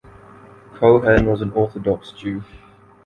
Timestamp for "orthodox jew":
1.51-2.43